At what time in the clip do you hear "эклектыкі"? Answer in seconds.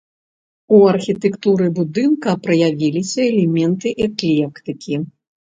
4.09-5.01